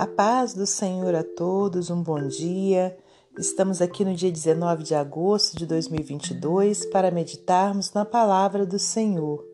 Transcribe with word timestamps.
A 0.00 0.06
paz 0.06 0.54
do 0.54 0.64
Senhor 0.64 1.14
a 1.14 1.22
todos, 1.22 1.90
um 1.90 2.02
bom 2.02 2.26
dia. 2.26 2.96
Estamos 3.38 3.82
aqui 3.82 4.02
no 4.02 4.14
dia 4.14 4.32
19 4.32 4.82
de 4.82 4.94
agosto 4.94 5.58
de 5.58 5.66
2022 5.66 6.86
para 6.86 7.10
meditarmos 7.10 7.92
na 7.92 8.06
palavra 8.06 8.64
do 8.64 8.78
Senhor. 8.78 9.44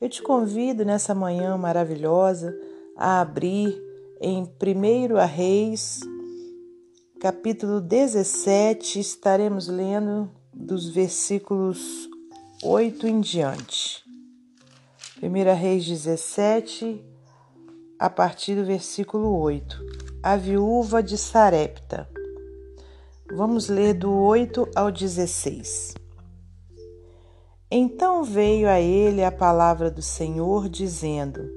Eu 0.00 0.08
te 0.08 0.22
convido 0.22 0.82
nessa 0.82 1.14
manhã 1.14 1.58
maravilhosa 1.58 2.58
a 2.96 3.20
abrir 3.20 3.78
em 4.18 4.44
1 4.44 5.18
a 5.18 5.26
Reis, 5.26 6.00
capítulo 7.20 7.78
17, 7.78 8.98
estaremos 8.98 9.68
lendo 9.68 10.30
dos 10.54 10.88
versículos 10.88 12.08
8 12.64 13.06
em 13.06 13.20
diante. 13.20 14.02
1 15.22 15.54
Reis 15.54 15.84
17, 15.84 17.11
a 18.02 18.10
partir 18.10 18.56
do 18.56 18.64
versículo 18.64 19.38
8. 19.38 19.80
A 20.20 20.34
viúva 20.34 21.00
de 21.00 21.16
Sarepta. 21.16 22.08
Vamos 23.32 23.68
ler 23.68 23.94
do 23.94 24.12
8 24.12 24.68
ao 24.74 24.90
16. 24.90 25.94
Então 27.70 28.24
veio 28.24 28.68
a 28.68 28.80
ele 28.80 29.22
a 29.22 29.30
palavra 29.30 29.88
do 29.88 30.02
Senhor, 30.02 30.68
dizendo: 30.68 31.48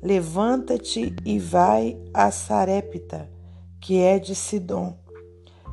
Levanta-te 0.00 1.16
e 1.24 1.36
vai 1.36 2.00
a 2.14 2.30
Sarepta, 2.30 3.28
que 3.80 3.98
é 3.98 4.20
de 4.20 4.36
Sidom, 4.36 4.96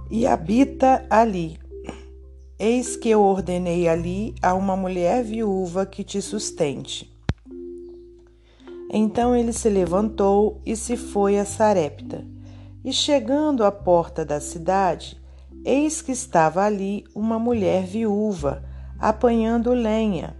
e 0.09 0.25
habita 0.25 1.05
ali. 1.07 1.59
Eis 2.57 2.95
que 2.95 3.11
eu 3.11 3.21
ordenei 3.21 3.87
ali 3.87 4.33
a 4.41 4.55
uma 4.55 4.75
mulher 4.75 5.23
viúva 5.23 5.85
que 5.85 6.03
te 6.03 6.19
sustente. 6.19 7.14
Então 8.97 9.35
ele 9.35 9.51
se 9.51 9.67
levantou 9.67 10.61
e 10.65 10.73
se 10.73 10.95
foi 10.95 11.37
a 11.37 11.43
Sarepta. 11.43 12.23
E 12.81 12.93
chegando 12.93 13.65
à 13.65 13.69
porta 13.69 14.23
da 14.23 14.39
cidade, 14.39 15.21
eis 15.65 16.01
que 16.01 16.13
estava 16.13 16.63
ali 16.63 17.03
uma 17.13 17.37
mulher 17.37 17.83
viúva, 17.83 18.63
apanhando 18.97 19.73
lenha. 19.73 20.33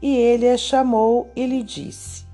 E 0.00 0.16
ele 0.16 0.48
a 0.48 0.56
chamou 0.56 1.30
e 1.36 1.44
lhe 1.44 1.62
disse: 1.62 2.24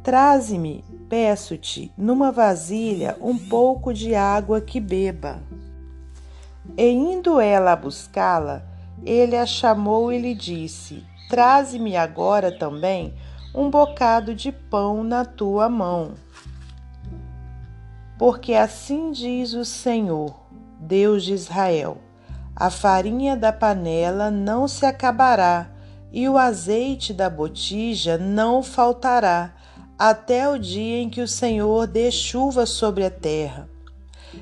Traze-me, 0.00 0.84
peço-te, 1.08 1.92
numa 1.98 2.30
vasilha 2.30 3.16
um 3.20 3.36
pouco 3.36 3.92
de 3.92 4.14
água 4.14 4.60
que 4.60 4.78
beba. 4.78 5.42
E 6.78 6.88
indo 6.88 7.40
ela 7.40 7.72
a 7.72 7.76
buscá-la, 7.76 8.62
ele 9.04 9.36
a 9.36 9.44
chamou 9.44 10.12
e 10.12 10.20
lhe 10.20 10.36
disse: 10.36 11.02
Traze-me 11.28 11.96
agora 11.96 12.56
também 12.56 13.12
um 13.54 13.68
bocado 13.68 14.34
de 14.34 14.52
pão 14.52 15.02
na 15.02 15.24
tua 15.24 15.68
mão. 15.68 16.14
Porque 18.18 18.54
assim 18.54 19.10
diz 19.10 19.54
o 19.54 19.64
Senhor, 19.64 20.40
Deus 20.78 21.24
de 21.24 21.32
Israel: 21.32 21.98
a 22.54 22.70
farinha 22.70 23.36
da 23.36 23.52
panela 23.52 24.30
não 24.30 24.68
se 24.68 24.86
acabará, 24.86 25.70
e 26.12 26.28
o 26.28 26.38
azeite 26.38 27.12
da 27.12 27.28
botija 27.28 28.18
não 28.18 28.62
faltará, 28.62 29.54
até 29.98 30.48
o 30.48 30.58
dia 30.58 30.98
em 30.98 31.10
que 31.10 31.20
o 31.20 31.28
Senhor 31.28 31.86
dê 31.86 32.10
chuva 32.10 32.66
sobre 32.66 33.04
a 33.04 33.10
terra. 33.10 33.68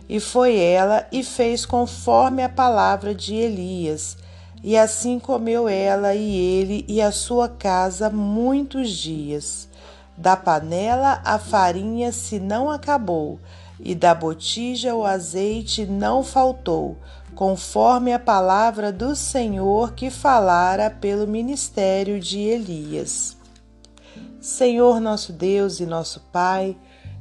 E 0.09 0.20
foi 0.20 0.59
ela 0.59 1.06
e 1.11 1.22
fez 1.22 1.65
conforme 1.65 2.43
a 2.43 2.48
palavra 2.48 3.15
de 3.15 3.34
Elias 3.34 4.17
e 4.62 4.77
assim 4.77 5.19
comeu 5.19 5.69
ela 5.69 6.14
e 6.14 6.34
ele 6.34 6.84
e 6.89 7.01
a 7.01 7.12
sua 7.12 7.48
casa 7.48 8.11
muitos 8.11 8.91
dias. 8.91 9.69
Da 10.17 10.37
panela 10.37 11.20
a 11.25 11.39
farinha 11.39 12.11
se 12.11 12.41
não 12.41 12.70
acabou, 12.70 13.39
e 13.78 13.95
da 13.95 14.15
botija 14.15 14.94
o 14.94 15.05
azeite 15.05 15.87
não 15.87 16.25
faltou, 16.25 16.97
conforme 17.34 18.12
a 18.12 18.19
palavra 18.19 18.91
do 18.91 19.15
Senhor 19.15 19.93
que 19.93 20.10
falara 20.10 20.91
pelo 20.91 21.27
ministério 21.27 22.19
de 22.19 22.41
Elias. 22.41 23.37
Senhor 24.41 25.00
nosso 25.00 25.33
Deus 25.33 25.78
e 25.78 25.87
nosso 25.87 26.21
Pai, 26.33 26.77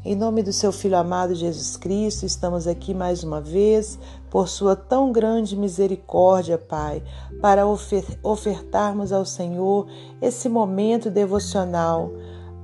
em 0.07 0.15
nome 0.15 0.41
do 0.41 0.53
seu 0.53 0.71
Filho 0.71 0.95
amado 0.95 1.35
Jesus 1.35 1.75
Cristo, 1.75 2.25
estamos 2.25 2.65
aqui 2.65 2.93
mais 2.93 3.25
uma 3.25 3.41
vez, 3.41 3.99
por 4.29 4.47
sua 4.47 4.73
tão 4.73 5.11
grande 5.11 5.53
misericórdia, 5.53 6.57
Pai, 6.57 7.03
para 7.41 7.65
ofertarmos 8.23 9.11
ao 9.11 9.25
Senhor 9.25 9.85
esse 10.21 10.47
momento 10.47 11.11
devocional. 11.11 12.09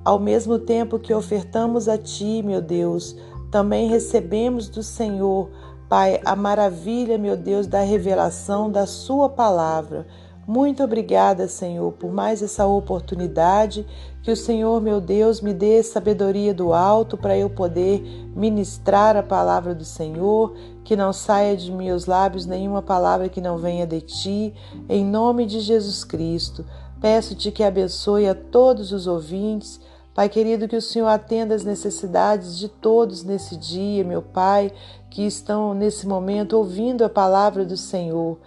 Ao 0.05 0.17
mesmo 0.17 0.57
tempo 0.57 0.97
que 0.97 1.13
ofertamos 1.13 1.89
a 1.89 1.97
Ti, 1.97 2.41
meu 2.41 2.61
Deus, 2.61 3.13
também 3.51 3.89
recebemos 3.89 4.69
do 4.69 4.81
Senhor, 4.81 5.49
Pai, 5.89 6.21
a 6.23 6.37
maravilha, 6.37 7.17
meu 7.17 7.35
Deus, 7.35 7.67
da 7.67 7.81
revelação 7.81 8.71
da 8.71 8.85
Sua 8.85 9.27
palavra. 9.27 10.07
Muito 10.45 10.83
obrigada, 10.83 11.47
Senhor, 11.47 11.93
por 11.93 12.11
mais 12.11 12.41
essa 12.41 12.65
oportunidade. 12.65 13.87
Que 14.21 14.31
o 14.31 14.35
Senhor, 14.35 14.81
meu 14.81 14.99
Deus, 14.99 15.39
me 15.39 15.53
dê 15.53 15.81
sabedoria 15.81 16.53
do 16.53 16.73
alto 16.73 17.17
para 17.17 17.37
eu 17.37 17.49
poder 17.49 18.01
ministrar 18.35 19.15
a 19.15 19.23
palavra 19.23 19.73
do 19.73 19.85
Senhor. 19.85 20.53
Que 20.83 20.97
não 20.97 21.13
saia 21.13 21.55
de 21.55 21.71
meus 21.71 22.05
lábios 22.07 22.45
nenhuma 22.45 22.81
palavra 22.81 23.29
que 23.29 23.39
não 23.39 23.57
venha 23.57 23.87
de 23.87 24.01
ti. 24.01 24.53
Em 24.89 25.05
nome 25.05 25.45
de 25.45 25.61
Jesus 25.61 26.03
Cristo. 26.03 26.65
Peço-te 26.99 27.49
que 27.49 27.63
abençoe 27.63 28.27
a 28.27 28.35
todos 28.35 28.91
os 28.91 29.07
ouvintes. 29.07 29.79
Pai 30.13 30.29
querido, 30.29 30.67
que 30.67 30.75
o 30.75 30.81
Senhor 30.81 31.07
atenda 31.07 31.55
as 31.55 31.63
necessidades 31.63 32.57
de 32.57 32.67
todos 32.67 33.23
nesse 33.23 33.57
dia, 33.57 34.03
meu 34.03 34.21
Pai, 34.21 34.71
que 35.09 35.25
estão 35.25 35.73
nesse 35.73 36.05
momento 36.05 36.57
ouvindo 36.57 37.03
a 37.03 37.09
palavra 37.09 37.65
do 37.65 37.75
Senhor. 37.75 38.37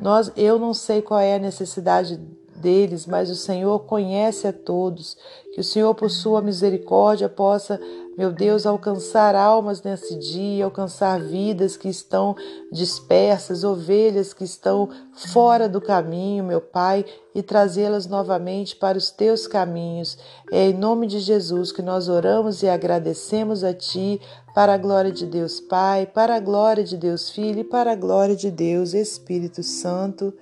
Nós, 0.00 0.30
eu 0.36 0.58
não 0.58 0.74
sei 0.74 1.00
qual 1.02 1.20
é 1.20 1.36
a 1.36 1.38
necessidade 1.38 2.20
deles, 2.56 3.06
mas 3.06 3.30
o 3.30 3.36
Senhor 3.36 3.80
conhece 3.80 4.46
a 4.46 4.52
todos. 4.52 5.16
Que 5.56 5.60
o 5.60 5.64
Senhor, 5.64 5.94
por 5.94 6.10
sua 6.10 6.42
misericórdia, 6.42 7.30
possa, 7.30 7.80
meu 8.14 8.30
Deus, 8.30 8.66
alcançar 8.66 9.34
almas 9.34 9.82
nesse 9.82 10.14
dia, 10.18 10.66
alcançar 10.66 11.18
vidas 11.18 11.78
que 11.78 11.88
estão 11.88 12.36
dispersas, 12.70 13.64
ovelhas 13.64 14.34
que 14.34 14.44
estão 14.44 14.90
fora 15.32 15.66
do 15.66 15.80
caminho, 15.80 16.44
meu 16.44 16.60
Pai, 16.60 17.06
e 17.34 17.42
trazê-las 17.42 18.06
novamente 18.06 18.76
para 18.76 18.98
os 18.98 19.10
teus 19.10 19.46
caminhos. 19.46 20.18
É 20.52 20.68
em 20.68 20.74
nome 20.74 21.06
de 21.06 21.20
Jesus 21.20 21.72
que 21.72 21.80
nós 21.80 22.06
oramos 22.06 22.62
e 22.62 22.68
agradecemos 22.68 23.64
a 23.64 23.72
Ti, 23.72 24.20
para 24.54 24.74
a 24.74 24.78
glória 24.78 25.10
de 25.10 25.24
Deus 25.24 25.58
Pai, 25.58 26.04
para 26.04 26.36
a 26.36 26.40
glória 26.40 26.84
de 26.84 26.98
Deus 26.98 27.30
Filho 27.30 27.60
e 27.60 27.64
para 27.64 27.92
a 27.92 27.96
glória 27.96 28.36
de 28.36 28.50
Deus 28.50 28.92
Espírito 28.92 29.62
Santo. 29.62 30.34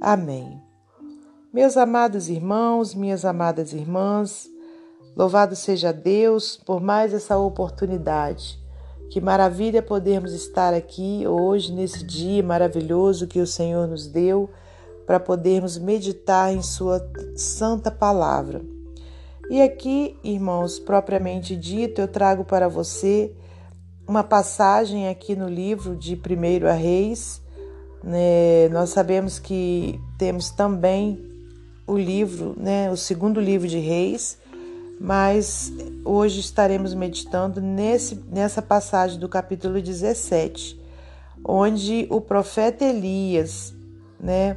Amém. 0.00 0.65
Meus 1.56 1.78
amados 1.78 2.28
irmãos, 2.28 2.94
minhas 2.94 3.24
amadas 3.24 3.72
irmãs, 3.72 4.46
louvado 5.16 5.56
seja 5.56 5.90
Deus 5.90 6.54
por 6.54 6.82
mais 6.82 7.14
essa 7.14 7.38
oportunidade. 7.38 8.58
Que 9.08 9.22
maravilha 9.22 9.80
podermos 9.80 10.34
estar 10.34 10.74
aqui 10.74 11.26
hoje, 11.26 11.72
nesse 11.72 12.04
dia 12.04 12.42
maravilhoso 12.42 13.26
que 13.26 13.40
o 13.40 13.46
Senhor 13.46 13.88
nos 13.88 14.06
deu, 14.06 14.50
para 15.06 15.18
podermos 15.18 15.78
meditar 15.78 16.52
em 16.52 16.60
Sua 16.60 17.00
santa 17.34 17.90
palavra. 17.90 18.60
E 19.48 19.62
aqui, 19.62 20.14
irmãos, 20.22 20.78
propriamente 20.78 21.56
dito, 21.56 22.02
eu 22.02 22.08
trago 22.08 22.44
para 22.44 22.68
você 22.68 23.34
uma 24.06 24.22
passagem 24.22 25.08
aqui 25.08 25.34
no 25.34 25.48
livro 25.48 25.96
de 25.96 26.16
1 26.16 26.66
a 26.68 26.72
Reis. 26.72 27.40
Né? 28.04 28.68
Nós 28.68 28.90
sabemos 28.90 29.38
que 29.38 29.98
temos 30.18 30.50
também 30.50 31.34
o 31.86 31.96
livro, 31.96 32.54
né, 32.58 32.90
o 32.90 32.96
segundo 32.96 33.40
livro 33.40 33.68
de 33.68 33.78
Reis, 33.78 34.38
mas 35.00 35.72
hoje 36.04 36.40
estaremos 36.40 36.94
meditando 36.94 37.60
nesse, 37.60 38.16
nessa 38.30 38.60
passagem 38.60 39.18
do 39.18 39.28
capítulo 39.28 39.80
17, 39.80 40.80
onde 41.44 42.06
o 42.10 42.20
profeta 42.20 42.84
Elias, 42.84 43.74
né, 44.18 44.56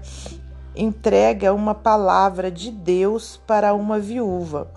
entrega 0.76 1.54
uma 1.54 1.76
palavra 1.76 2.50
de 2.50 2.72
Deus 2.72 3.40
para 3.46 3.74
uma 3.74 4.00
viúva. 4.00 4.72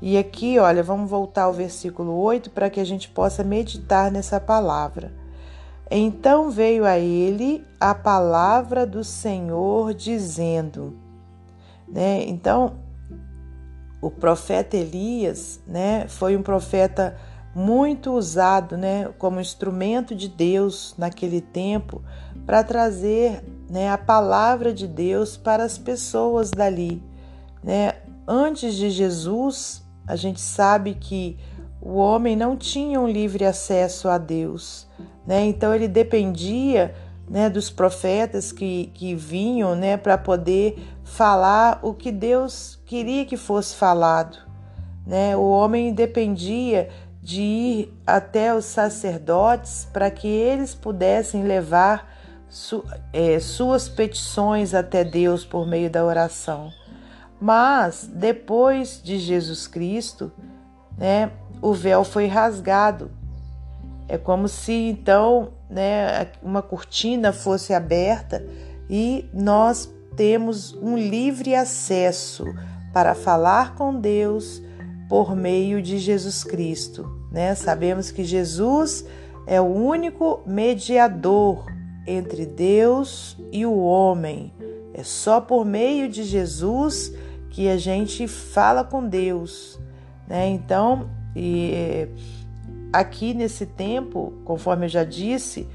E 0.00 0.16
aqui, 0.16 0.58
olha, 0.58 0.82
vamos 0.82 1.10
voltar 1.10 1.42
ao 1.42 1.52
versículo 1.52 2.16
8 2.16 2.50
para 2.50 2.70
que 2.70 2.80
a 2.80 2.84
gente 2.84 3.10
possa 3.10 3.44
meditar 3.44 4.10
nessa 4.10 4.40
palavra. 4.40 5.12
Então 5.90 6.50
veio 6.50 6.86
a 6.86 6.98
ele 6.98 7.66
a 7.78 7.94
palavra 7.94 8.86
do 8.86 9.04
Senhor 9.04 9.92
dizendo: 9.92 10.96
né? 11.90 12.24
Então, 12.26 12.76
o 14.00 14.10
profeta 14.10 14.76
Elias 14.76 15.60
né, 15.66 16.06
foi 16.08 16.36
um 16.36 16.42
profeta 16.42 17.16
muito 17.54 18.12
usado 18.12 18.76
né, 18.76 19.08
como 19.18 19.40
instrumento 19.40 20.14
de 20.14 20.28
Deus 20.28 20.94
naquele 20.96 21.40
tempo 21.40 22.02
para 22.46 22.62
trazer 22.62 23.44
né, 23.68 23.90
a 23.90 23.98
palavra 23.98 24.72
de 24.72 24.86
Deus 24.86 25.36
para 25.36 25.64
as 25.64 25.76
pessoas 25.76 26.50
dali. 26.50 27.02
Né? 27.62 27.94
Antes 28.26 28.74
de 28.74 28.88
Jesus, 28.88 29.84
a 30.06 30.16
gente 30.16 30.40
sabe 30.40 30.94
que 30.94 31.36
o 31.80 31.94
homem 31.94 32.36
não 32.36 32.56
tinha 32.56 33.00
um 33.00 33.08
livre 33.08 33.44
acesso 33.44 34.08
a 34.08 34.18
Deus, 34.18 34.86
né? 35.26 35.46
Então 35.46 35.74
ele 35.74 35.88
dependia 35.88 36.94
né, 37.30 37.48
dos 37.48 37.70
profetas 37.70 38.50
que, 38.50 38.90
que 38.92 39.14
vinham 39.14 39.76
né, 39.76 39.96
para 39.96 40.18
poder 40.18 40.84
falar 41.04 41.78
o 41.80 41.94
que 41.94 42.10
Deus 42.10 42.80
queria 42.84 43.24
que 43.24 43.36
fosse 43.36 43.76
falado. 43.76 44.36
Né? 45.06 45.36
O 45.36 45.48
homem 45.48 45.94
dependia 45.94 46.88
de 47.22 47.40
ir 47.40 47.94
até 48.04 48.52
os 48.52 48.64
sacerdotes 48.64 49.88
para 49.92 50.10
que 50.10 50.26
eles 50.26 50.74
pudessem 50.74 51.44
levar 51.44 52.12
su, 52.48 52.84
é, 53.12 53.38
suas 53.38 53.88
petições 53.88 54.74
até 54.74 55.04
Deus 55.04 55.44
por 55.44 55.64
meio 55.68 55.88
da 55.88 56.04
oração. 56.04 56.72
Mas 57.40 58.10
depois 58.12 59.00
de 59.00 59.20
Jesus 59.20 59.68
Cristo, 59.68 60.32
né, 60.98 61.30
o 61.62 61.72
véu 61.72 62.02
foi 62.02 62.26
rasgado. 62.26 63.08
É 64.08 64.18
como 64.18 64.48
se 64.48 64.72
então 64.72 65.52
né, 65.70 66.26
uma 66.42 66.60
cortina 66.62 67.32
fosse 67.32 67.72
aberta 67.72 68.44
e 68.88 69.24
nós 69.32 69.88
temos 70.16 70.74
um 70.74 70.96
livre 70.98 71.54
acesso 71.54 72.44
para 72.92 73.14
falar 73.14 73.76
com 73.76 73.98
Deus 73.98 74.60
por 75.08 75.36
meio 75.36 75.80
de 75.80 75.98
Jesus 75.98 76.42
Cristo. 76.42 77.08
Né? 77.30 77.54
Sabemos 77.54 78.10
que 78.10 78.24
Jesus 78.24 79.04
é 79.46 79.60
o 79.60 79.64
único 79.64 80.42
mediador 80.44 81.66
entre 82.06 82.44
Deus 82.44 83.36
e 83.52 83.64
o 83.64 83.78
homem. 83.78 84.52
É 84.92 85.04
só 85.04 85.40
por 85.40 85.64
meio 85.64 86.08
de 86.08 86.24
Jesus 86.24 87.12
que 87.50 87.68
a 87.68 87.76
gente 87.76 88.26
fala 88.26 88.82
com 88.82 89.06
Deus. 89.06 89.78
Né? 90.28 90.48
Então, 90.48 91.08
e 91.34 92.08
aqui 92.92 93.34
nesse 93.34 93.66
tempo, 93.66 94.32
conforme 94.44 94.86
eu 94.86 94.90
já 94.90 95.04
disse, 95.04 95.68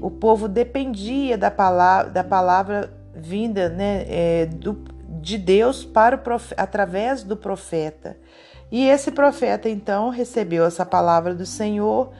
o 0.00 0.10
povo 0.10 0.48
dependia 0.48 1.36
da 1.36 1.50
palavra, 1.50 2.10
da 2.10 2.24
palavra 2.24 2.92
vinda 3.14 3.68
né, 3.68 4.04
é, 4.08 4.46
do, 4.46 4.84
de 5.20 5.36
Deus 5.36 5.84
para 5.84 6.16
profe, 6.16 6.54
através 6.56 7.22
do 7.22 7.36
profeta. 7.36 8.16
E 8.70 8.88
esse 8.88 9.10
profeta 9.10 9.68
então 9.68 10.10
recebeu 10.10 10.64
essa 10.64 10.86
palavra 10.86 11.34
do 11.34 11.44
Senhor 11.44 12.12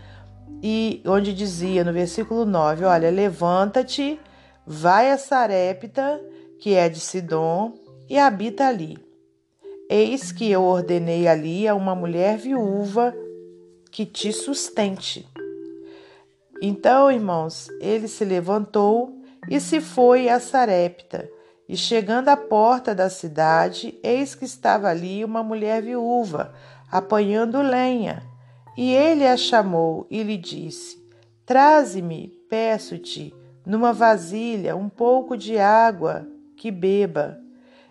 e 0.62 1.00
onde 1.06 1.32
dizia 1.32 1.84
no 1.84 1.92
versículo 1.92 2.44
9, 2.44 2.84
olha, 2.84 3.10
levanta-te, 3.10 4.20
vai 4.66 5.10
a 5.10 5.16
Sarepta, 5.16 6.20
que 6.58 6.74
é 6.74 6.88
de 6.88 7.00
Sidom, 7.00 7.72
e 8.08 8.18
habita 8.18 8.66
ali. 8.66 8.98
Eis 9.88 10.32
que 10.32 10.50
eu 10.50 10.62
ordenei 10.62 11.26
ali 11.26 11.66
a 11.66 11.74
uma 11.74 11.94
mulher 11.94 12.36
viúva 12.36 13.14
que 13.90 14.06
te 14.06 14.32
sustente. 14.32 15.28
Então, 16.62 17.10
irmãos, 17.10 17.68
ele 17.80 18.06
se 18.06 18.24
levantou 18.24 19.18
e 19.48 19.58
se 19.58 19.80
foi 19.80 20.28
a 20.28 20.38
Sarepta. 20.38 21.28
E 21.68 21.76
chegando 21.76 22.28
à 22.28 22.36
porta 22.36 22.94
da 22.94 23.08
cidade, 23.08 23.98
eis 24.02 24.34
que 24.34 24.44
estava 24.44 24.88
ali 24.88 25.24
uma 25.24 25.42
mulher 25.42 25.80
viúva, 25.82 26.52
apanhando 26.90 27.62
lenha. 27.62 28.22
E 28.76 28.92
ele 28.92 29.26
a 29.26 29.36
chamou 29.36 30.06
e 30.10 30.22
lhe 30.22 30.36
disse: 30.36 31.00
Traze-me, 31.46 32.28
peço-te, 32.48 33.32
numa 33.64 33.92
vasilha 33.92 34.74
um 34.76 34.88
pouco 34.88 35.36
de 35.36 35.58
água 35.58 36.26
que 36.56 36.70
beba. 36.70 37.38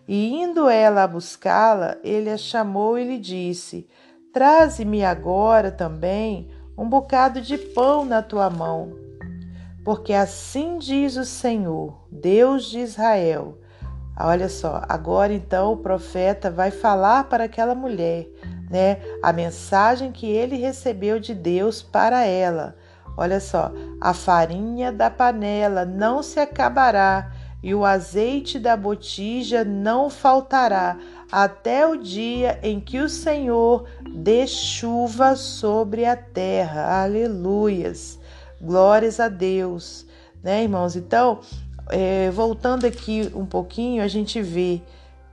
E 0.08 0.34
indo 0.42 0.68
ela 0.68 1.04
a 1.04 1.08
buscá-la, 1.08 1.98
ele 2.04 2.30
a 2.30 2.38
chamou 2.38 2.98
e 3.00 3.04
lhe 3.04 3.18
disse: 3.18 3.88
Traze-me 4.32 5.04
agora 5.04 5.72
também 5.72 6.50
um 6.78 6.88
bocado 6.88 7.42
de 7.42 7.58
pão 7.58 8.06
na 8.06 8.22
tua 8.22 8.48
mão. 8.48 8.94
Porque 9.84 10.14
assim 10.14 10.78
diz 10.78 11.18
o 11.18 11.26
Senhor, 11.26 12.06
Deus 12.12 12.66
de 12.66 12.80
Israel. 12.80 13.58
Olha 14.20 14.48
só, 14.48 14.84
agora 14.88 15.34
então 15.34 15.74
o 15.74 15.78
profeta 15.78 16.52
vai 16.52 16.70
falar 16.70 17.24
para 17.24 17.46
aquela 17.46 17.74
mulher, 17.74 18.28
né? 18.70 19.00
A 19.24 19.34
mensagem 19.34 20.12
que 20.12 20.28
ele 20.28 20.58
recebeu 20.58 21.20
de 21.20 21.34
Deus 21.34 21.82
para 21.82 22.24
ela. 22.24 22.76
Olha 23.18 23.40
só, 23.40 23.72
a 24.00 24.14
farinha 24.14 24.92
da 24.92 25.10
panela 25.10 25.86
não 25.86 26.22
se 26.22 26.40
acabará 26.40 27.32
e 27.62 27.74
o 27.74 27.84
azeite 27.84 28.60
da 28.60 28.78
botija 28.78 29.64
não 29.66 30.10
faltará, 30.10 30.98
até 31.32 31.88
o 31.88 31.96
dia 31.96 32.60
em 32.64 32.80
que 32.80 33.00
o 33.00 33.10
Senhor 33.10 33.86
dê 34.14 34.48
chuva 34.48 35.36
sobre 35.36 36.06
a 36.06 36.16
terra. 36.16 37.04
Aleluias. 37.04 38.20
Glórias 38.62 39.20
a 39.20 39.30
Deus. 39.30 40.06
Né, 40.44 40.64
irmãos? 40.64 40.96
Então, 40.96 41.42
é, 41.90 42.30
voltando 42.32 42.86
aqui 42.86 43.32
um 43.36 43.46
pouquinho, 43.46 44.04
a 44.04 44.08
gente 44.08 44.42
vê, 44.42 44.82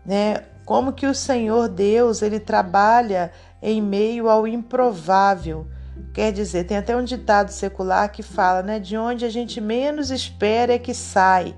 né, 0.04 0.42
como 0.64 0.92
que 0.92 1.06
o 1.06 1.14
Senhor 1.14 1.68
Deus, 1.68 2.22
ele 2.22 2.40
trabalha 2.40 3.30
em 3.62 3.80
meio 3.80 4.28
ao 4.28 4.46
improvável. 4.46 5.66
Quer 6.12 6.32
dizer, 6.32 6.64
tem 6.64 6.76
até 6.76 6.96
um 6.96 7.04
ditado 7.04 7.50
secular 7.50 8.10
que 8.10 8.22
fala, 8.22 8.62
né, 8.62 8.78
de 8.78 8.96
onde 8.96 9.24
a 9.24 9.30
gente 9.30 9.60
menos 9.60 10.10
espera 10.10 10.74
é 10.74 10.78
que 10.78 10.92
sai. 10.92 11.54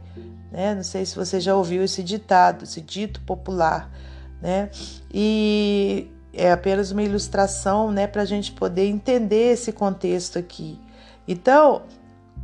Né? 0.50 0.74
Não 0.74 0.82
sei 0.82 1.04
se 1.06 1.16
você 1.16 1.40
já 1.40 1.54
ouviu 1.54 1.82
esse 1.82 2.02
ditado, 2.02 2.64
esse 2.64 2.80
dito 2.80 3.20
popular, 3.22 3.90
né? 4.40 4.70
E 5.12 6.10
é 6.32 6.52
apenas 6.52 6.90
uma 6.90 7.02
ilustração, 7.02 7.90
né, 7.90 8.06
para 8.06 8.22
a 8.22 8.24
gente 8.24 8.52
poder 8.52 8.86
entender 8.86 9.52
esse 9.52 9.72
contexto 9.72 10.38
aqui. 10.38 10.78
Então, 11.26 11.82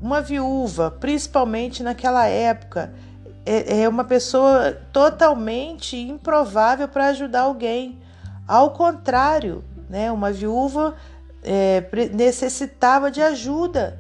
uma 0.03 0.21
viúva, 0.21 0.91
principalmente 0.91 1.83
naquela 1.83 2.27
época, 2.27 2.93
é, 3.47 3.83
é 3.83 3.89
uma 3.89 4.05
pessoa 4.05 4.73
totalmente 4.93 5.97
improvável 5.97 6.89
para 6.89 7.07
ajudar 7.07 7.43
alguém. 7.43 7.99
Ao 8.47 8.71
contrário, 8.71 9.65
né, 9.89 10.11
uma 10.11 10.33
viúva 10.33 10.95
é, 11.43 11.85
necessitava 12.13 13.11
de 13.11 13.21
ajuda, 13.21 13.99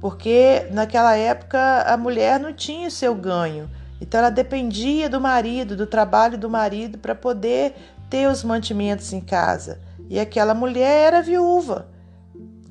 porque 0.00 0.66
naquela 0.70 1.16
época 1.16 1.82
a 1.82 1.96
mulher 1.96 2.38
não 2.38 2.52
tinha 2.52 2.88
o 2.88 2.90
seu 2.90 3.14
ganho. 3.14 3.68
Então 4.00 4.18
ela 4.18 4.30
dependia 4.30 5.08
do 5.08 5.20
marido, 5.20 5.76
do 5.76 5.86
trabalho 5.86 6.36
do 6.36 6.50
marido 6.50 6.98
para 6.98 7.14
poder 7.14 7.74
ter 8.10 8.28
os 8.28 8.44
mantimentos 8.44 9.12
em 9.12 9.20
casa. 9.20 9.80
E 10.08 10.20
aquela 10.20 10.54
mulher 10.54 11.06
era 11.08 11.22
viúva, 11.22 11.88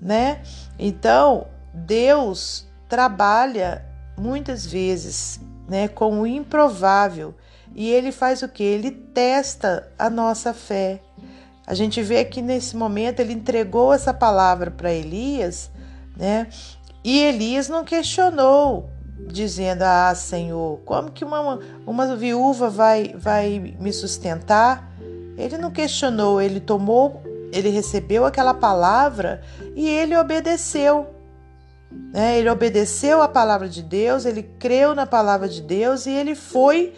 né? 0.02 0.42
Então, 0.80 1.48
Deus 1.74 2.68
trabalha 2.88 3.86
muitas 4.18 4.66
vezes, 4.66 5.40
né, 5.68 5.88
com 5.88 6.22
o 6.22 6.28
improvável. 6.28 7.34
E 7.74 7.90
ele 7.90 8.12
faz 8.12 8.42
o 8.42 8.48
que? 8.48 8.64
Ele 8.64 8.92
testa 8.92 9.92
a 10.00 10.10
nossa 10.10 10.54
fé. 10.54 11.02
A 11.68 11.74
gente 11.74 12.02
vê 12.02 12.24
que 12.24 12.42
nesse 12.42 12.78
momento 12.78 13.20
ele 13.20 13.34
entregou 13.34 13.94
essa 13.94 14.14
palavra 14.14 14.72
para 14.72 14.94
Elias, 14.94 15.70
né? 16.16 16.48
E 17.04 17.20
Elias 17.20 17.68
não 17.68 17.84
questionou, 17.84 18.90
dizendo: 19.18 19.84
Ah, 19.84 20.14
Senhor, 20.16 20.80
como 20.86 21.12
que 21.12 21.24
uma, 21.24 21.60
uma 21.86 22.16
viúva 22.16 22.70
vai, 22.70 23.16
vai 23.18 23.76
me 23.80 23.92
sustentar? 23.92 24.92
Ele 25.38 25.58
não 25.58 25.72
questionou, 25.72 26.42
ele 26.42 26.60
tomou, 26.60 27.22
ele 27.52 27.70
recebeu 27.70 28.26
aquela 28.26 28.54
palavra 28.54 29.42
e 29.76 29.88
ele 29.88 30.16
obedeceu. 30.16 31.08
Né? 32.14 32.40
Ele 32.40 32.50
obedeceu 32.50 33.22
a 33.22 33.28
palavra 33.28 33.68
de 33.68 33.82
Deus, 33.82 34.26
ele 34.26 34.44
creu 34.44 34.96
na 34.96 35.06
palavra 35.06 35.48
de 35.48 35.62
Deus 35.62 36.06
e 36.06 36.12
ele 36.12 36.36
foi 36.36 36.94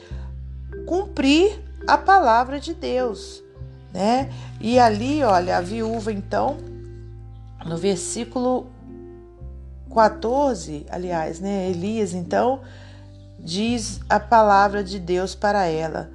cumprir 0.86 1.60
a 1.88 1.98
palavra 1.98 2.60
de 2.60 2.74
Deus. 2.74 3.44
Né? 3.94 4.30
E 4.60 4.78
ali, 4.80 5.24
olha, 5.24 5.58
a 5.58 5.62
viúva, 5.62 6.12
então, 6.12 6.58
no 7.66 7.78
versículo 7.78 8.68
14, 9.94 10.86
aliás, 10.90 11.40
né? 11.40 11.70
Elias 11.70 12.14
então 12.14 12.62
diz 13.40 14.00
a 14.10 14.20
palavra 14.20 14.84
de 14.84 15.00
Deus 15.00 15.36
para 15.36 15.66
ela. 15.66 16.10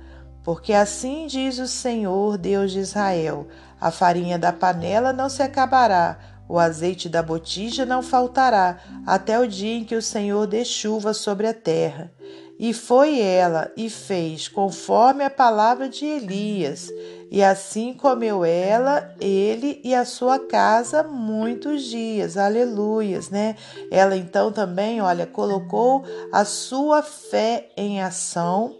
Porque 0.44 0.72
assim 0.72 1.26
diz 1.26 1.58
o 1.58 1.68
Senhor, 1.68 2.36
Deus 2.36 2.72
de 2.72 2.80
Israel: 2.80 3.46
a 3.80 3.90
farinha 3.90 4.38
da 4.38 4.52
panela 4.52 5.12
não 5.12 5.28
se 5.28 5.42
acabará, 5.42 6.18
o 6.48 6.58
azeite 6.58 7.08
da 7.08 7.22
botija 7.22 7.86
não 7.86 8.02
faltará, 8.02 8.78
até 9.06 9.38
o 9.38 9.46
dia 9.46 9.74
em 9.74 9.84
que 9.84 9.94
o 9.94 10.02
Senhor 10.02 10.46
dê 10.46 10.64
chuva 10.64 11.14
sobre 11.14 11.46
a 11.46 11.54
terra. 11.54 12.12
E 12.58 12.72
foi 12.72 13.20
ela 13.20 13.72
e 13.76 13.88
fez 13.88 14.48
conforme 14.48 15.24
a 15.24 15.30
palavra 15.30 15.88
de 15.88 16.04
Elias. 16.04 16.90
E 17.32 17.42
assim 17.42 17.94
comeu 17.94 18.44
ela, 18.44 19.16
ele 19.18 19.80
e 19.82 19.94
a 19.94 20.04
sua 20.04 20.38
casa 20.38 21.02
muitos 21.02 21.84
dias. 21.84 22.36
Aleluias, 22.36 23.30
né? 23.30 23.56
Ela 23.90 24.18
então 24.18 24.52
também, 24.52 25.00
olha, 25.00 25.26
colocou 25.26 26.04
a 26.30 26.44
sua 26.44 27.00
fé 27.00 27.70
em 27.74 28.02
ação. 28.02 28.76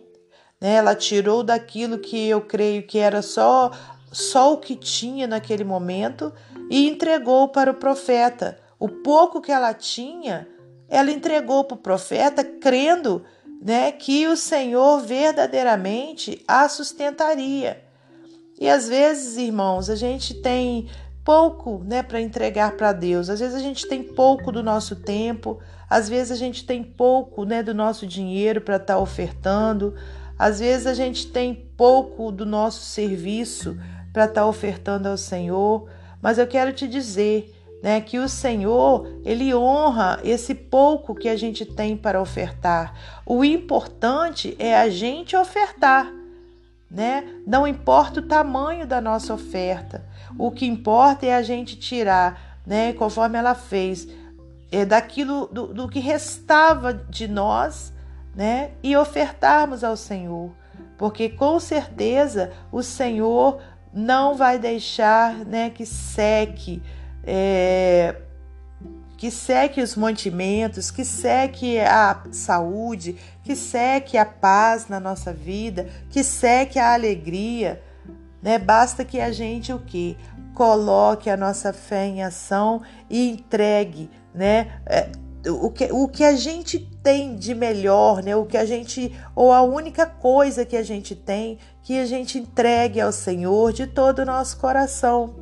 Né? 0.61 0.75
Ela 0.75 0.95
tirou 0.95 1.43
daquilo 1.43 1.99
que 1.99 2.29
eu 2.29 2.43
creio 2.43 2.87
que 2.87 2.99
era 2.99 3.23
só 3.23 3.71
só 4.13 4.53
o 4.53 4.59
que 4.59 4.77
tinha 4.77 5.27
naquele 5.27 5.65
momento, 5.65 6.31
e 6.69 6.87
entregou 6.87 7.49
para 7.49 7.71
o 7.71 7.75
profeta. 7.75 8.59
O 8.79 8.87
pouco 8.87 9.41
que 9.41 9.51
ela 9.51 9.73
tinha, 9.73 10.47
ela 10.91 11.11
entregou 11.11 11.65
para 11.65 11.77
o 11.77 11.79
profeta, 11.79 12.45
crendo 12.45 13.25
né, 13.63 13.91
que 13.93 14.27
o 14.27 14.37
Senhor 14.37 15.01
verdadeiramente 15.01 16.45
a 16.47 16.69
sustentaria. 16.69 17.91
E 18.61 18.69
às 18.69 18.89
vezes, 18.89 19.37
irmãos, 19.37 19.91
a 19.91 19.97
gente 19.97 20.35
tem 20.35 20.89
pouco 21.25 21.83
né, 21.85 22.03
para 22.03 22.21
entregar 22.21 22.77
para 22.77 22.93
Deus. 22.93 23.31
Às 23.31 23.41
vezes 23.41 23.55
a 23.55 23.61
gente 23.61 23.87
tem 23.87 24.03
pouco 24.03 24.51
do 24.51 24.63
nosso 24.63 24.97
tempo, 24.97 25.61
às 25.89 26.09
vezes 26.09 26.33
a 26.33 26.37
gente 26.37 26.65
tem 26.65 26.83
pouco 26.83 27.45
né, 27.45 27.63
do 27.63 27.75
nosso 27.75 28.07
dinheiro 28.07 28.61
para 28.61 28.77
estar 28.77 28.95
tá 28.95 29.01
ofertando, 29.01 29.95
às 30.39 30.61
vezes 30.61 30.87
a 30.87 30.95
gente 30.95 31.29
tem 31.29 31.55
pouco 31.77 32.33
do 32.33 32.45
nosso 32.45 32.81
serviço 32.81 33.79
para 34.13 34.25
estar 34.25 34.43
tá 34.43 34.47
ofertando 34.47 35.09
ao 35.09 35.17
Senhor. 35.17 35.89
Mas 36.21 36.39
eu 36.39 36.47
quero 36.47 36.73
te 36.73 36.87
dizer 36.87 37.53
né, 37.83 38.01
que 38.01 38.19
o 38.19 38.29
Senhor 38.29 39.07
ele 39.25 39.55
honra 39.55 40.21
esse 40.25 40.55
pouco 40.55 41.15
que 41.15 41.29
a 41.29 41.37
gente 41.37 41.65
tem 41.65 41.97
para 41.97 42.21
ofertar. 42.21 42.95
O 43.27 43.45
importante 43.45 44.57
é 44.59 44.77
a 44.77 44.89
gente 44.89 45.37
ofertar 45.37 46.22
né? 46.93 47.25
Não 47.47 47.67
importa 47.67 48.21
o 48.21 48.27
tamanho 48.27 48.87
da 48.87 49.01
nossa 49.01 49.33
oferta, 49.33 50.05
o 50.39 50.51
que 50.51 50.67
importa 50.67 51.25
é 51.25 51.35
a 51.35 51.43
gente 51.43 51.75
tirar, 51.77 52.61
né? 52.67 52.93
Conforme 52.93 53.39
ela 53.39 53.55
fez, 53.55 54.07
é 54.71 54.85
daquilo 54.85 55.47
do, 55.47 55.69
do 55.69 55.89
que 55.89 55.99
restava 55.99 56.93
de 56.93 57.27
nós, 57.27 57.95
né? 58.35 58.73
E 58.83 58.95
ofertarmos 58.95 59.83
ao 59.83 59.97
Senhor, 59.97 60.53
porque 60.99 61.31
com 61.31 61.59
certeza 61.59 62.53
o 62.71 62.83
Senhor 62.83 63.61
não 63.93 64.35
vai 64.35 64.59
deixar, 64.59 65.35
né? 65.47 65.71
Que 65.71 65.87
seque. 65.87 66.83
É, 67.25 68.17
que 69.23 69.31
seque 69.31 69.81
os 69.81 69.95
mantimentos, 69.95 70.91
que 70.91 71.05
seque 71.05 71.79
a 71.79 72.25
saúde, 72.33 73.15
que 73.45 73.55
seque 73.55 74.19
a 74.19 74.27
paz 74.27 74.89
na 74.89 74.99
nossa 74.99 75.33
vida, 75.33 75.89
que 76.11 76.25
seque 76.25 76.77
a 76.77 76.93
alegria, 76.93 77.81
né? 78.43 78.59
Basta 78.59 79.05
que 79.05 79.21
a 79.21 79.31
gente 79.31 79.73
o 79.73 79.79
que 79.79 80.19
coloque 80.55 81.31
a 81.31 81.37
nossa 81.37 81.73
fé 81.73 82.05
em 82.05 82.21
ação 82.21 82.83
e 83.09 83.31
entregue, 83.31 84.11
né? 84.35 84.81
É, 84.87 85.09
o 85.49 85.71
que, 85.71 85.85
o 85.93 86.09
que 86.09 86.25
a 86.25 86.35
gente 86.35 86.81
tem 87.01 87.37
de 87.37 87.55
melhor, 87.55 88.25
né? 88.25 88.35
O 88.35 88.45
que 88.45 88.57
a 88.57 88.65
gente 88.65 89.17
ou 89.37 89.53
a 89.53 89.63
única 89.63 90.05
coisa 90.05 90.67
que 90.67 90.77
a 90.77 90.83
gente 90.83 91.15
tem 91.15 91.61
que 91.85 91.97
a 91.97 92.07
gente 92.07 92.39
entregue 92.39 93.01
ao 93.01 93.13
Senhor 93.13 93.73
de 93.73 93.87
todo 93.87 94.19
o 94.19 94.27
nosso 94.27 94.57
coração. 94.57 95.42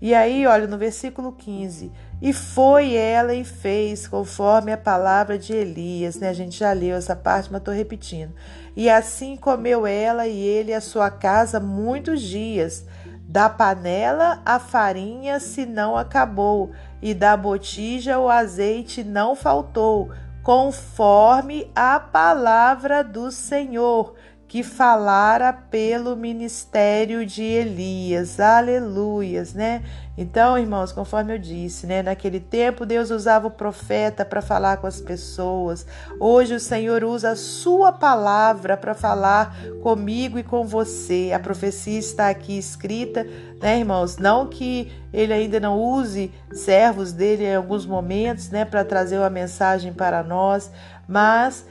E 0.00 0.14
aí, 0.14 0.46
olha, 0.46 0.68
no 0.68 0.78
versículo 0.78 1.32
15, 1.32 1.90
e 2.22 2.32
foi 2.32 2.94
ela 2.94 3.34
e 3.34 3.44
fez 3.44 4.06
conforme 4.06 4.72
a 4.72 4.76
palavra 4.76 5.36
de 5.36 5.52
Elias, 5.52 6.16
né? 6.16 6.28
A 6.28 6.32
gente 6.32 6.58
já 6.58 6.72
leu 6.72 6.96
essa 6.96 7.16
parte, 7.16 7.50
mas 7.50 7.60
estou 7.60 7.74
repetindo. 7.74 8.32
E 8.76 8.88
assim 8.88 9.36
comeu 9.36 9.86
ela 9.86 10.26
e 10.28 10.38
ele 10.38 10.72
a 10.72 10.80
sua 10.80 11.10
casa 11.10 11.58
muitos 11.58 12.20
dias. 12.20 12.84
Da 13.28 13.50
panela 13.50 14.40
a 14.46 14.58
farinha 14.58 15.40
se 15.40 15.66
não 15.66 15.96
acabou, 15.96 16.70
e 17.02 17.12
da 17.12 17.36
botija 17.36 18.18
o 18.18 18.28
azeite 18.28 19.02
não 19.04 19.34
faltou, 19.34 20.10
conforme 20.42 21.70
a 21.74 22.00
palavra 22.00 23.02
do 23.02 23.30
Senhor 23.30 24.14
que 24.48 24.62
falara 24.62 25.52
pelo 25.52 26.16
ministério 26.16 27.26
de 27.26 27.42
Elias. 27.42 28.40
Aleluias, 28.40 29.52
né? 29.52 29.82
Então, 30.16 30.58
irmãos, 30.58 30.90
conforme 30.90 31.34
eu 31.34 31.38
disse, 31.38 31.86
né, 31.86 32.02
naquele 32.02 32.40
tempo 32.40 32.86
Deus 32.86 33.10
usava 33.10 33.46
o 33.46 33.50
profeta 33.52 34.24
para 34.24 34.40
falar 34.40 34.78
com 34.78 34.86
as 34.86 35.00
pessoas. 35.00 35.86
Hoje 36.18 36.54
o 36.54 36.60
Senhor 36.60 37.04
usa 37.04 37.32
a 37.32 37.36
sua 37.36 37.92
palavra 37.92 38.76
para 38.76 38.94
falar 38.94 39.54
comigo 39.82 40.38
e 40.38 40.42
com 40.42 40.66
você. 40.66 41.30
A 41.32 41.38
profecia 41.38 41.98
está 41.98 42.30
aqui 42.30 42.58
escrita, 42.58 43.24
né, 43.60 43.78
irmãos? 43.78 44.16
Não 44.16 44.48
que 44.48 44.90
ele 45.12 45.32
ainda 45.32 45.60
não 45.60 45.78
use 45.78 46.32
servos 46.52 47.12
dele 47.12 47.44
em 47.44 47.54
alguns 47.54 47.84
momentos, 47.84 48.48
né, 48.48 48.64
para 48.64 48.82
trazer 48.82 49.18
uma 49.18 49.30
mensagem 49.30 49.92
para 49.92 50.22
nós, 50.22 50.70
mas 51.06 51.66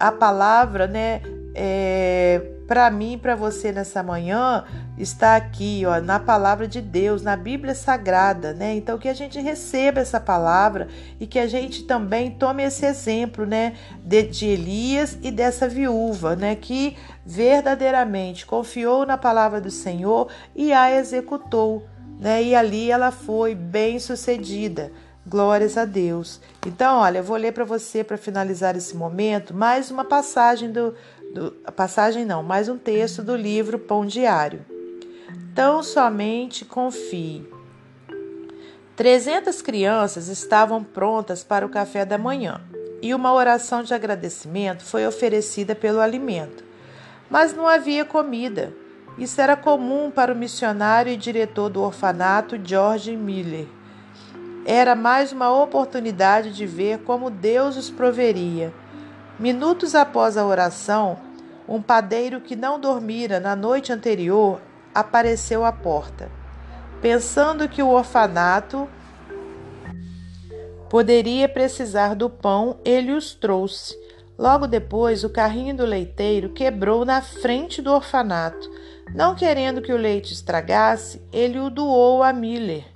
a 0.00 0.10
palavra, 0.10 0.86
né, 0.86 1.22
é, 1.54 2.40
para 2.66 2.90
mim, 2.90 3.18
para 3.18 3.36
você 3.36 3.70
nessa 3.70 4.02
manhã, 4.02 4.64
está 4.98 5.36
aqui, 5.36 5.84
ó, 5.86 6.00
na 6.00 6.18
palavra 6.18 6.66
de 6.66 6.80
Deus, 6.80 7.22
na 7.22 7.36
Bíblia 7.36 7.74
Sagrada, 7.74 8.52
né? 8.52 8.74
Então 8.74 8.98
que 8.98 9.08
a 9.08 9.14
gente 9.14 9.38
receba 9.40 10.00
essa 10.00 10.18
palavra 10.18 10.88
e 11.20 11.26
que 11.26 11.38
a 11.38 11.46
gente 11.46 11.84
também 11.84 12.32
tome 12.32 12.64
esse 12.64 12.84
exemplo, 12.84 13.46
né, 13.46 13.74
de, 14.04 14.22
de 14.24 14.46
Elias 14.46 15.18
e 15.22 15.30
dessa 15.30 15.68
viúva, 15.68 16.34
né, 16.34 16.56
que 16.56 16.96
verdadeiramente 17.24 18.46
confiou 18.46 19.06
na 19.06 19.16
palavra 19.16 19.60
do 19.60 19.70
Senhor 19.70 20.28
e 20.56 20.72
a 20.72 20.90
executou, 20.90 21.86
né? 22.18 22.42
E 22.42 22.54
ali 22.54 22.90
ela 22.90 23.10
foi 23.10 23.54
bem 23.54 23.98
sucedida. 23.98 24.90
Glórias 25.26 25.78
a 25.78 25.86
Deus. 25.86 26.38
Então, 26.66 26.98
olha, 26.98 27.18
eu 27.18 27.24
vou 27.24 27.38
ler 27.38 27.52
para 27.52 27.64
você 27.64 28.04
para 28.04 28.18
finalizar 28.18 28.76
esse 28.76 28.94
momento 28.94 29.54
mais 29.54 29.90
uma 29.90 30.04
passagem 30.04 30.70
do, 30.70 30.94
do 31.34 31.50
passagem 31.72 32.24
não, 32.24 32.42
mais 32.42 32.68
um 32.68 32.78
texto 32.78 33.20
do 33.20 33.34
livro 33.34 33.78
Pão 33.78 34.06
Diário. 34.06 34.64
Tão 35.54 35.82
somente 35.82 36.64
confie. 36.64 37.44
Trezentas 38.94 39.60
crianças 39.60 40.28
estavam 40.28 40.84
prontas 40.84 41.42
para 41.42 41.66
o 41.66 41.68
café 41.68 42.04
da 42.04 42.16
manhã 42.16 42.60
e 43.02 43.12
uma 43.12 43.32
oração 43.32 43.82
de 43.82 43.92
agradecimento 43.92 44.84
foi 44.84 45.04
oferecida 45.06 45.74
pelo 45.74 46.00
alimento. 46.00 46.64
Mas 47.28 47.52
não 47.52 47.66
havia 47.66 48.04
comida. 48.04 48.72
Isso 49.18 49.40
era 49.40 49.56
comum 49.56 50.10
para 50.10 50.32
o 50.32 50.36
missionário 50.36 51.12
e 51.12 51.16
diretor 51.16 51.68
do 51.68 51.82
orfanato 51.82 52.58
George 52.62 53.16
Miller 53.16 53.66
era 54.66 54.94
mais 54.94 55.30
uma 55.30 55.50
oportunidade 55.52 56.52
de 56.52 56.64
ver 56.64 57.00
como 57.00 57.30
Deus 57.30 57.76
os 57.76 57.90
proveria. 57.90 58.72
Minutos 59.38 59.96
após 59.96 60.36
a 60.36 60.46
oração, 60.46 61.18
um 61.68 61.82
padeiro 61.82 62.40
que 62.40 62.54
não 62.54 62.78
dormira 62.78 63.40
na 63.40 63.56
noite 63.56 63.92
anterior 63.92 64.60
apareceu 64.94 65.64
à 65.64 65.72
porta. 65.72 66.30
Pensando 67.02 67.68
que 67.68 67.82
o 67.82 67.88
orfanato 67.88 68.88
poderia 70.88 71.48
precisar 71.48 72.14
do 72.14 72.30
pão, 72.30 72.78
ele 72.84 73.10
os 73.10 73.34
trouxe. 73.34 73.98
Logo 74.38 74.68
depois, 74.68 75.24
o 75.24 75.30
carrinho 75.30 75.76
do 75.76 75.84
leiteiro 75.84 76.50
quebrou 76.50 77.04
na 77.04 77.20
frente 77.20 77.82
do 77.82 77.92
orfanato. 77.92 78.70
Não 79.12 79.34
querendo 79.34 79.82
que 79.82 79.92
o 79.92 79.96
leite 79.96 80.32
estragasse, 80.32 81.20
ele 81.32 81.58
o 81.58 81.68
doou 81.70 82.22
a 82.22 82.32
Miller. 82.32 82.93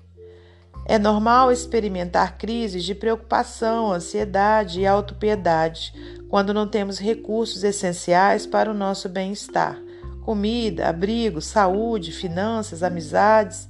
É 0.89 0.99
normal 0.99 1.53
experimentar 1.53 2.39
crises 2.39 2.83
de 2.83 2.95
preocupação, 2.95 3.93
ansiedade 3.93 4.81
e 4.81 4.87
autopiedade 4.87 5.93
quando 6.31 6.55
não 6.55 6.67
temos 6.67 6.99
recursos 6.99 7.63
essenciais 7.63 8.47
para 8.47 8.71
o 8.71 8.75
nosso 8.75 9.07
bem-estar: 9.07 9.79
comida, 10.25 10.89
abrigo, 10.89 11.43
saúde, 11.43 12.11
finanças, 12.11 12.83
amizades. 12.83 13.69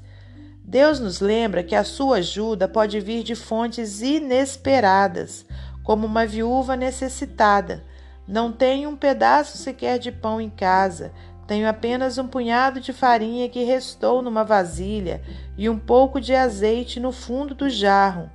Deus 0.63 1.01
nos 1.01 1.19
lembra 1.19 1.65
que 1.65 1.75
a 1.75 1.83
sua 1.83 2.19
ajuda 2.19 2.69
pode 2.69 3.01
vir 3.01 3.25
de 3.25 3.35
fontes 3.35 4.01
inesperadas, 4.01 5.45
como 5.83 6.07
uma 6.07 6.25
viúva 6.25 6.77
necessitada. 6.77 7.83
Não 8.29 8.53
tenho 8.53 8.91
um 8.91 8.97
pedaço 8.97 9.59
sequer 9.59 9.99
de 9.99 10.13
pão 10.13 10.41
em 10.41 10.51
casa, 10.51 11.11
tenho 11.49 11.67
apenas 11.67 12.19
um 12.19 12.29
punhado 12.29 12.79
de 12.79 12.93
farinha 12.93 13.49
que 13.49 13.65
restou 13.65 14.21
numa 14.21 14.45
vasilha 14.45 15.23
e 15.57 15.67
um 15.67 15.79
pouco 15.79 16.21
de 16.21 16.35
azeite 16.35 17.01
no 17.01 17.11
fundo 17.11 17.55
do 17.55 17.71
jarro. 17.71 18.31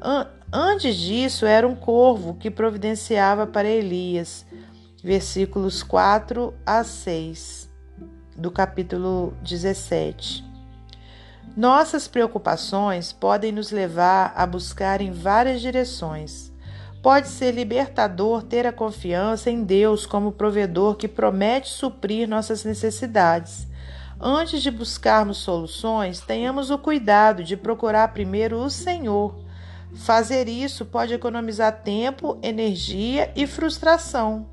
An 0.00 0.28
antes 0.52 0.94
disso, 0.94 1.46
era 1.46 1.66
um 1.66 1.74
corvo 1.74 2.34
que 2.34 2.50
providenciava 2.50 3.46
para 3.46 3.66
Elias. 3.66 4.44
Versículos 5.02 5.82
4 5.82 6.52
a 6.66 6.84
6 6.84 7.70
do 8.36 8.50
capítulo 8.50 9.32
17. 9.42 10.44
Nossas 11.56 12.06
preocupações 12.06 13.10
podem 13.10 13.52
nos 13.52 13.70
levar 13.70 14.34
a 14.36 14.44
buscar 14.44 15.00
em 15.00 15.10
várias 15.10 15.62
direções. 15.62 16.49
Pode 17.02 17.28
ser 17.28 17.52
libertador 17.52 18.42
ter 18.42 18.66
a 18.66 18.72
confiança 18.72 19.50
em 19.50 19.64
Deus 19.64 20.04
como 20.04 20.32
provedor 20.32 20.96
que 20.96 21.08
promete 21.08 21.70
suprir 21.70 22.28
nossas 22.28 22.62
necessidades. 22.62 23.66
Antes 24.20 24.60
de 24.60 24.70
buscarmos 24.70 25.38
soluções, 25.38 26.20
tenhamos 26.20 26.70
o 26.70 26.76
cuidado 26.76 27.42
de 27.42 27.56
procurar 27.56 28.12
primeiro 28.12 28.58
o 28.58 28.68
Senhor. 28.68 29.34
Fazer 29.94 30.46
isso 30.46 30.84
pode 30.84 31.14
economizar 31.14 31.80
tempo, 31.82 32.38
energia 32.42 33.32
e 33.34 33.46
frustração. 33.46 34.46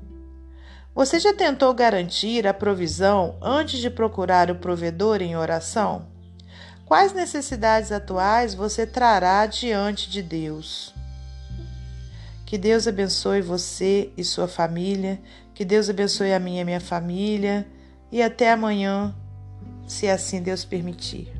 Você 0.94 1.20
já 1.20 1.34
tentou 1.34 1.72
garantir 1.74 2.46
a 2.46 2.54
provisão 2.54 3.36
antes 3.42 3.78
de 3.78 3.90
procurar 3.90 4.50
o 4.50 4.54
provedor 4.54 5.20
em 5.20 5.36
oração? 5.36 6.06
Quais 6.86 7.12
necessidades 7.12 7.92
atuais 7.92 8.54
você 8.54 8.86
trará 8.86 9.44
diante 9.44 10.10
de 10.10 10.22
Deus? 10.22 10.94
Que 12.48 12.56
Deus 12.56 12.88
abençoe 12.88 13.42
você 13.42 14.10
e 14.16 14.24
sua 14.24 14.48
família, 14.48 15.20
que 15.52 15.66
Deus 15.66 15.90
abençoe 15.90 16.32
a 16.32 16.40
minha 16.40 16.62
e 16.62 16.64
minha 16.64 16.80
família, 16.80 17.66
e 18.10 18.22
até 18.22 18.50
amanhã, 18.50 19.14
se 19.86 20.08
assim 20.08 20.40
Deus 20.40 20.64
permitir. 20.64 21.37